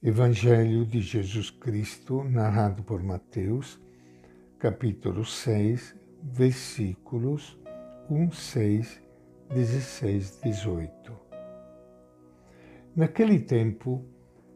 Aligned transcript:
Evangelho 0.00 0.86
de 0.86 1.00
Jesus 1.00 1.50
Cristo, 1.50 2.22
narrado 2.22 2.84
por 2.84 3.02
Mateus, 3.02 3.80
capítulo 4.56 5.24
6, 5.24 5.92
versículos 6.22 7.58
1, 8.08 8.30
6, 8.30 9.02
16, 9.52 10.40
18. 10.40 11.12
Naquele 12.94 13.40
tempo, 13.40 14.04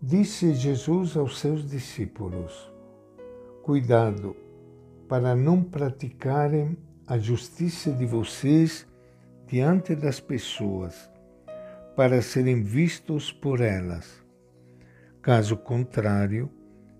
disse 0.00 0.54
Jesus 0.54 1.18
aos 1.18 1.38
seus 1.38 1.68
discípulos: 1.68 2.72
Cuidado 3.62 4.34
para 5.06 5.36
não 5.36 5.62
praticarem 5.62 6.78
a 7.06 7.18
justiça 7.18 7.92
de 7.92 8.06
vocês 8.06 8.86
diante 9.46 9.94
das 9.94 10.18
pessoas, 10.18 11.10
para 11.94 12.22
serem 12.22 12.62
vistos 12.62 13.30
por 13.30 13.60
elas 13.60 14.24
Caso 15.26 15.56
contrário, 15.56 16.48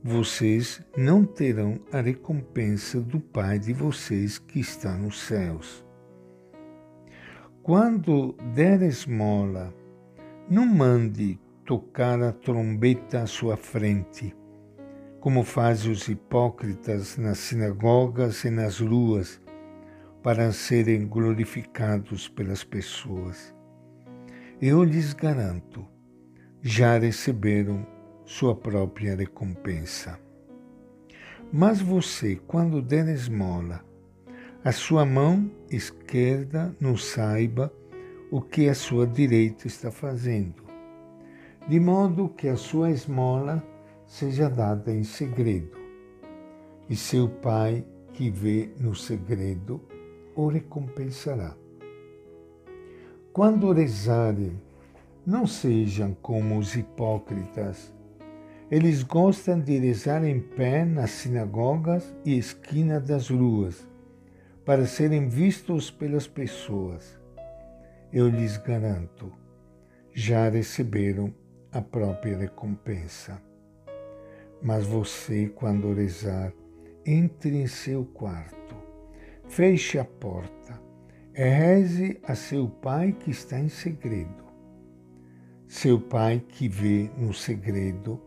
vocês 0.02 0.84
não 0.96 1.24
terão 1.24 1.78
a 1.92 2.00
recompensa 2.00 3.00
do 3.00 3.20
Pai 3.20 3.56
de 3.56 3.72
vocês 3.72 4.36
que 4.36 4.58
está 4.58 4.98
nos 4.98 5.20
céus. 5.20 5.86
Quando 7.62 8.32
der 8.52 8.82
esmola, 8.82 9.72
não 10.50 10.66
mande 10.66 11.38
tocar 11.64 12.20
a 12.20 12.32
trombeta 12.32 13.22
à 13.22 13.28
sua 13.28 13.56
frente, 13.56 14.34
como 15.20 15.44
fazem 15.44 15.92
os 15.92 16.08
hipócritas 16.08 17.16
nas 17.16 17.38
sinagogas 17.38 18.42
e 18.42 18.50
nas 18.50 18.80
ruas, 18.80 19.40
para 20.20 20.50
serem 20.50 21.06
glorificados 21.06 22.28
pelas 22.28 22.64
pessoas. 22.64 23.54
Eu 24.60 24.82
lhes 24.82 25.12
garanto, 25.12 25.86
já 26.60 26.98
receberam 26.98 27.94
sua 28.26 28.56
própria 28.56 29.14
recompensa. 29.14 30.18
Mas 31.52 31.80
você, 31.80 32.40
quando 32.46 32.82
der 32.82 33.08
esmola, 33.08 33.84
a 34.64 34.72
sua 34.72 35.06
mão 35.06 35.48
esquerda 35.70 36.76
não 36.80 36.96
saiba 36.96 37.72
o 38.28 38.42
que 38.42 38.68
a 38.68 38.74
sua 38.74 39.06
direita 39.06 39.68
está 39.68 39.92
fazendo, 39.92 40.64
de 41.68 41.78
modo 41.78 42.28
que 42.28 42.48
a 42.48 42.56
sua 42.56 42.90
esmola 42.90 43.62
seja 44.04 44.50
dada 44.50 44.92
em 44.92 45.04
segredo, 45.04 45.78
e 46.90 46.96
seu 46.96 47.28
Pai, 47.28 47.86
que 48.12 48.28
vê 48.28 48.70
no 48.80 48.92
segredo, 48.94 49.80
o 50.34 50.48
recompensará. 50.48 51.54
Quando 53.32 53.72
rezarem, 53.72 54.60
não 55.24 55.46
sejam 55.46 56.16
como 56.22 56.58
os 56.58 56.74
hipócritas 56.74 57.95
eles 58.70 59.04
gostam 59.04 59.60
de 59.60 59.78
rezar 59.78 60.24
em 60.24 60.40
pé 60.40 60.84
nas 60.84 61.10
sinagogas 61.10 62.14
e 62.24 62.36
esquinas 62.36 63.06
das 63.06 63.28
ruas, 63.30 63.86
para 64.64 64.86
serem 64.86 65.28
vistos 65.28 65.88
pelas 65.88 66.26
pessoas. 66.26 67.16
Eu 68.12 68.28
lhes 68.28 68.56
garanto, 68.56 69.32
já 70.12 70.48
receberam 70.48 71.32
a 71.70 71.80
própria 71.80 72.36
recompensa. 72.36 73.40
Mas 74.60 74.84
você, 74.84 75.48
quando 75.54 75.92
rezar, 75.92 76.52
entre 77.04 77.56
em 77.62 77.68
seu 77.68 78.04
quarto, 78.04 78.74
feche 79.48 79.96
a 79.96 80.04
porta 80.04 80.80
e 81.36 81.44
reze 81.44 82.18
a 82.24 82.34
seu 82.34 82.68
pai 82.68 83.12
que 83.12 83.30
está 83.30 83.60
em 83.60 83.68
segredo. 83.68 84.44
Seu 85.68 86.00
pai 86.00 86.42
que 86.48 86.68
vê 86.68 87.08
no 87.16 87.32
segredo 87.32 88.20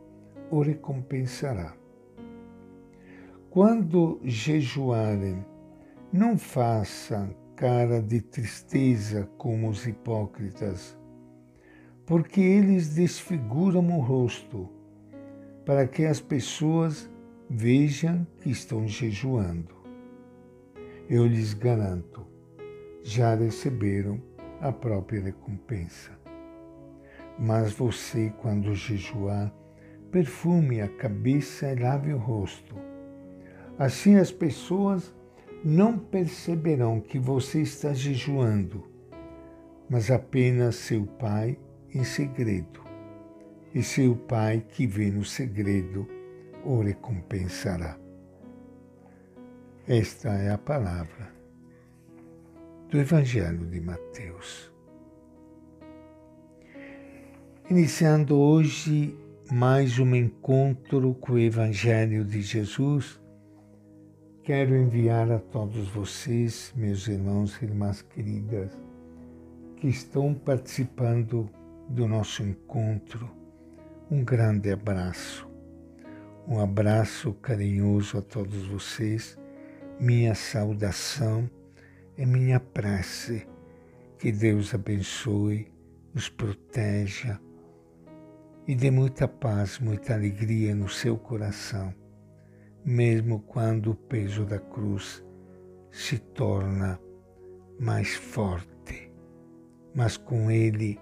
o 0.51 0.61
recompensará. 0.61 1.73
Quando 3.49 4.19
jejuarem, 4.23 5.43
não 6.11 6.37
façam 6.37 7.35
cara 7.55 8.01
de 8.01 8.21
tristeza 8.21 9.29
como 9.37 9.69
os 9.69 9.85
hipócritas, 9.85 10.97
porque 12.05 12.41
eles 12.41 12.95
desfiguram 12.95 13.87
o 13.97 14.01
rosto, 14.01 14.69
para 15.65 15.87
que 15.87 16.05
as 16.05 16.19
pessoas 16.19 17.09
vejam 17.49 18.25
que 18.39 18.49
estão 18.49 18.87
jejuando. 18.87 19.75
Eu 21.09 21.25
lhes 21.25 21.53
garanto, 21.53 22.25
já 23.03 23.35
receberam 23.35 24.21
a 24.61 24.71
própria 24.71 25.21
recompensa. 25.21 26.11
Mas 27.37 27.73
você, 27.73 28.33
quando 28.41 28.73
jejuar, 28.73 29.53
perfume 30.11 30.81
a 30.81 30.87
cabeça 30.87 31.71
e 31.71 31.75
lave 31.75 32.13
o 32.13 32.17
rosto. 32.17 32.75
Assim 33.77 34.15
as 34.15 34.31
pessoas 34.31 35.13
não 35.63 35.97
perceberão 35.97 36.99
que 36.99 37.19
você 37.19 37.61
está 37.61 37.93
jejuando, 37.93 38.87
mas 39.89 40.11
apenas 40.11 40.75
seu 40.75 41.05
Pai 41.05 41.57
em 41.93 42.03
segredo. 42.03 42.81
E 43.73 43.83
seu 43.83 44.15
Pai 44.15 44.65
que 44.67 44.87
vê 44.87 45.11
no 45.11 45.23
segredo 45.23 46.07
o 46.63 46.81
recompensará. 46.81 47.97
Esta 49.87 50.29
é 50.29 50.51
a 50.51 50.57
palavra 50.57 51.33
do 52.89 52.99
Evangelho 52.99 53.65
de 53.67 53.79
Mateus. 53.79 54.71
Iniciando 57.69 58.37
hoje 58.37 59.15
mais 59.51 59.97
um 59.97 60.13
encontro 60.13 61.15
com 61.15 61.33
o 61.33 61.39
Evangelho 61.39 62.23
de 62.23 62.39
Jesus, 62.39 63.19
quero 64.43 64.75
enviar 64.75 65.31
a 65.31 65.39
todos 65.39 65.87
vocês, 65.89 66.71
meus 66.75 67.07
irmãos 67.07 67.59
e 67.59 67.65
irmãs 67.65 68.03
queridas, 68.03 68.71
que 69.77 69.87
estão 69.87 70.35
participando 70.35 71.49
do 71.89 72.07
nosso 72.07 72.43
encontro, 72.43 73.27
um 74.11 74.23
grande 74.23 74.71
abraço. 74.71 75.49
Um 76.47 76.59
abraço 76.59 77.33
carinhoso 77.33 78.19
a 78.19 78.21
todos 78.21 78.67
vocês, 78.67 79.35
minha 79.99 80.35
saudação 80.35 81.49
e 82.15 82.23
minha 82.23 82.59
prece. 82.59 83.47
Que 84.19 84.31
Deus 84.31 84.75
abençoe, 84.75 85.71
os 86.13 86.29
proteja, 86.29 87.39
e 88.69 88.75
dê 88.75 88.91
muita 88.91 89.27
paz, 89.27 89.79
muita 89.79 90.13
alegria 90.13 90.75
no 90.75 90.87
seu 90.87 91.17
coração, 91.17 91.91
mesmo 92.85 93.39
quando 93.39 93.89
o 93.89 93.95
peso 93.95 94.45
da 94.45 94.59
cruz 94.59 95.25
se 95.89 96.19
torna 96.19 97.01
mais 97.79 98.13
forte. 98.13 99.11
Mas 99.95 100.17
com 100.17 100.51
ele 100.51 100.99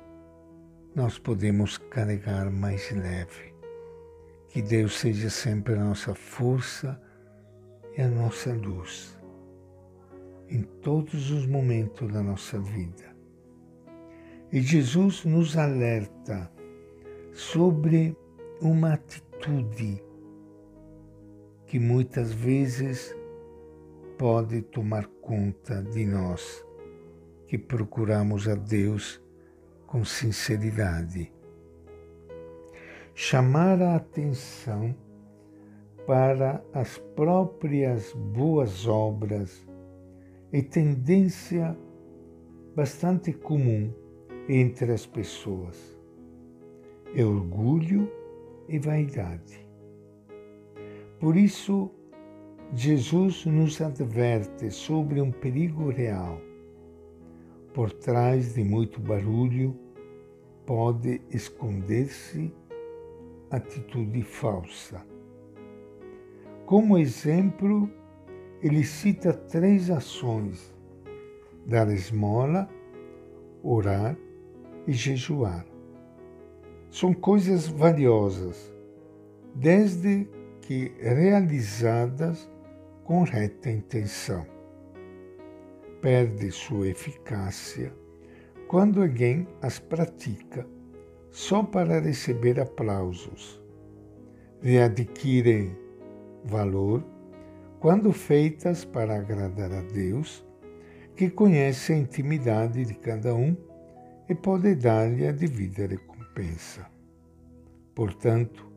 nós 0.96 1.20
podemos 1.20 1.78
carregar 1.78 2.50
mais 2.50 2.90
leve. 2.90 3.54
Que 4.48 4.62
Deus 4.62 4.98
seja 4.98 5.30
sempre 5.30 5.74
a 5.74 5.84
nossa 5.84 6.16
força 6.16 6.98
e 7.98 8.02
a 8.02 8.08
nossa 8.08 8.54
luz 8.54 9.20
em 10.48 10.62
todos 10.62 11.32
os 11.32 11.46
momentos 11.46 12.14
da 12.14 12.24
nossa 12.24 12.58
vida. 12.62 13.14
E 14.54 14.62
Jesus 14.62 15.26
nos 15.26 15.58
alerta 15.58 16.50
sobre 17.38 18.18
uma 18.59 18.94
atitude 18.94 20.03
que 21.68 21.78
muitas 21.78 22.34
vezes 22.34 23.16
pode 24.18 24.64
tomar 24.64 25.06
conta 25.22 25.84
de 25.84 26.03
nós, 26.03 26.66
que 27.46 27.56
procuramos 27.56 28.48
a 28.48 28.56
Deus 28.56 29.22
com 29.86 30.03
sinceridade. 30.03 31.31
Chamar 33.14 33.84
a 33.84 33.98
atenção 33.98 34.95
para 36.07 36.66
as 36.74 36.98
próprias 36.98 38.13
boas 38.13 38.88
obras 38.88 39.63
é 40.51 40.63
tendência 40.63 41.78
bastante 42.75 43.31
comum 43.31 43.94
entre 44.50 44.92
as 44.92 45.06
pessoas 45.06 45.97
é 47.15 47.24
orgulho 47.24 48.12
e 48.68 48.80
vaidade. 48.80 49.68
Por 51.19 51.36
isso, 51.36 51.89
Jesus 52.74 53.45
nos 53.45 53.81
adverte 53.81 54.69
sobre 54.69 55.21
um 55.21 55.31
perigo 55.31 55.89
real. 55.89 56.39
Por 57.74 57.92
trás 57.92 58.54
de 58.54 58.63
muito 58.63 59.00
barulho 59.00 59.75
pode 60.65 61.21
esconder-se 61.31 62.54
atitude 63.50 64.21
falsa. 64.21 65.06
Como 66.65 66.98
exemplo, 66.98 67.89
ele 68.62 68.83
cita 68.83 69.33
três 69.33 69.89
ações: 69.89 70.75
dar 71.65 71.89
esmola, 71.89 72.68
orar 73.63 74.18
e 74.86 74.92
jejuar. 74.92 75.65
São 77.00 77.14
coisas 77.14 77.68
valiosas, 77.68 78.74
desde 79.54 80.28
que 80.62 80.92
realizadas 81.00 82.50
com 83.04 83.22
reta 83.22 83.70
intenção. 83.70 84.44
Perde 86.02 86.50
sua 86.50 86.88
eficácia 86.88 87.94
quando 88.68 89.04
alguém 89.04 89.48
as 89.62 89.78
pratica 89.78 90.66
só 91.30 91.62
para 91.62 92.00
receber 92.00 92.60
aplausos. 92.60 93.62
Readquire 94.60 95.78
valor 96.46 97.06
quando 97.80 98.12
feitas 98.12 98.84
para 98.84 99.18
agradar 99.18 99.72
a 99.72 99.82
Deus, 99.82 100.44
que 101.16 101.30
conhece 101.30 101.94
a 101.94 101.98
intimidade 101.98 102.84
de 102.86 102.96
cada 102.96 103.36
um 103.36 103.56
e 104.28 104.34
pode 104.34 104.74
dar-lhe 104.74 105.28
a 105.28 105.32
devida 105.32 105.86
recompensa. 105.86 106.17
Portanto, 107.95 108.69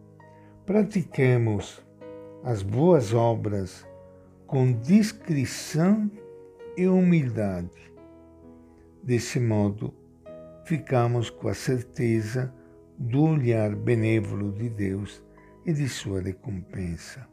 pratiquemos 0.65 1.85
as 2.43 2.63
boas 2.63 3.13
obras 3.13 3.87
com 4.47 4.73
discrição 4.73 6.11
e 6.77 6.87
humildade. 6.87 7.93
Desse 9.03 9.39
modo, 9.39 9.93
ficamos 10.65 11.29
com 11.29 11.49
a 11.49 11.55
certeza 11.55 12.53
do 12.99 13.23
olhar 13.23 13.75
benévolo 13.75 14.53
de 14.53 14.69
Deus 14.69 15.23
e 15.65 15.73
de 15.73 15.89
sua 15.89 16.21
recompensa. 16.21 17.27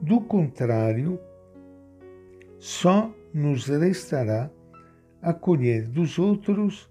Do 0.00 0.20
contrário, 0.20 1.18
só 2.58 3.12
nos 3.32 3.66
restará 3.66 4.50
acolher 5.20 5.88
dos 5.88 6.18
outros 6.18 6.88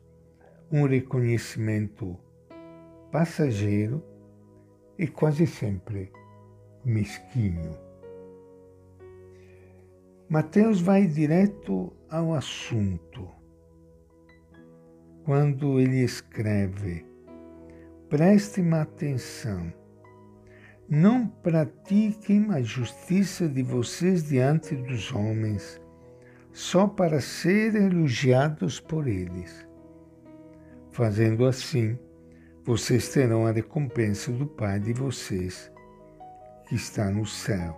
um 0.71 0.85
reconhecimento 0.85 2.17
passageiro 3.11 4.03
e 4.97 5.07
quase 5.07 5.47
sempre 5.47 6.11
mesquinho. 6.83 7.77
Mateus 10.29 10.81
vai 10.81 11.07
direto 11.07 11.93
ao 12.09 12.33
assunto. 12.33 13.29
Quando 15.23 15.79
ele 15.79 16.03
escreve, 16.03 17.05
prestem 18.09 18.73
atenção, 18.73 19.73
não 20.89 21.27
pratiquem 21.27 22.47
a 22.51 22.61
justiça 22.61 23.47
de 23.47 23.61
vocês 23.61 24.23
diante 24.27 24.75
dos 24.75 25.13
homens, 25.13 25.81
só 26.53 26.87
para 26.87 27.19
serem 27.19 27.87
elogiados 27.87 28.79
por 28.79 29.05
eles. 29.07 29.66
Fazendo 30.97 31.45
assim, 31.45 31.95
vocês 32.65 33.09
terão 33.09 33.45
a 33.45 33.51
recompensa 33.51 34.31
do 34.31 34.47
Pai 34.47 34.79
de 34.79 34.93
vocês, 34.93 35.71
que 36.67 36.73
está 36.73 37.11
no 37.11 37.23
céu. 37.23 37.77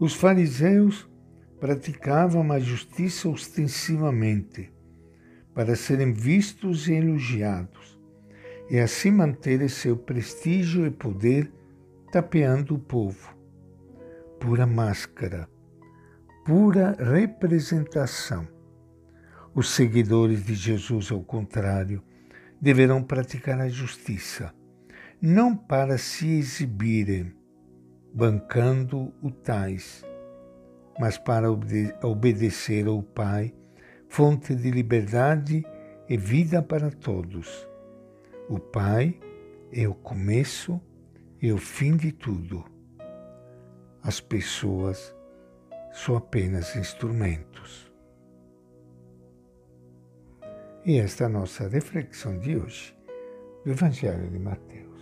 Os 0.00 0.14
fariseus 0.14 1.06
praticavam 1.60 2.50
a 2.50 2.58
justiça 2.58 3.28
ostensivamente, 3.28 4.72
para 5.52 5.76
serem 5.76 6.14
vistos 6.14 6.88
e 6.88 6.94
elogiados, 6.94 8.00
e 8.70 8.80
assim 8.80 9.10
manterem 9.10 9.68
seu 9.68 9.98
prestígio 9.98 10.86
e 10.86 10.90
poder 10.90 11.52
tapeando 12.10 12.74
o 12.74 12.78
povo. 12.78 13.36
Pura 14.40 14.66
máscara, 14.66 15.46
pura 16.42 16.96
representação. 16.98 18.53
Os 19.54 19.70
seguidores 19.70 20.44
de 20.44 20.52
Jesus, 20.52 21.12
ao 21.12 21.22
contrário, 21.22 22.02
deverão 22.60 23.00
praticar 23.00 23.60
a 23.60 23.68
justiça, 23.68 24.52
não 25.22 25.56
para 25.56 25.96
se 25.96 26.26
exibirem, 26.26 27.32
bancando 28.12 29.14
o 29.22 29.30
tais, 29.30 30.04
mas 30.98 31.16
para 31.16 31.52
obede 31.52 31.94
obedecer 32.02 32.88
ao 32.88 33.00
Pai, 33.00 33.54
fonte 34.08 34.56
de 34.56 34.72
liberdade 34.72 35.64
e 36.08 36.16
vida 36.16 36.60
para 36.60 36.90
todos. 36.90 37.68
O 38.48 38.58
Pai 38.58 39.20
é 39.72 39.86
o 39.86 39.94
começo 39.94 40.80
e 41.40 41.52
o 41.52 41.58
fim 41.58 41.96
de 41.96 42.10
tudo. 42.10 42.64
As 44.02 44.18
pessoas 44.18 45.14
são 45.92 46.16
apenas 46.16 46.74
instrumentos. 46.74 47.93
E 50.86 50.98
esta 50.98 51.24
é 51.24 51.26
a 51.28 51.30
nossa 51.30 51.66
reflexão 51.66 52.38
de 52.38 52.58
hoje 52.58 52.94
do 53.64 53.70
Evangelho 53.70 54.28
de 54.30 54.38
Mateus. 54.38 54.93